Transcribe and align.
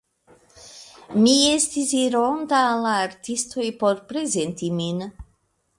Mi 1.25 1.33
estis 1.49 1.93
ironta 1.99 2.63
al 2.71 2.83
la 2.87 2.97
artistoj 3.05 3.69
por 3.85 4.05
prezenti 4.13 4.77
min. 4.81 5.11